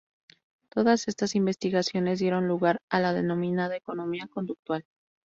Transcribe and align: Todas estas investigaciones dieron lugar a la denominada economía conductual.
Todas 0.71 1.07
estas 1.07 1.35
investigaciones 1.35 2.17
dieron 2.17 2.47
lugar 2.47 2.79
a 2.89 2.99
la 2.99 3.13
denominada 3.13 3.75
economía 3.77 4.25
conductual. 4.25 4.83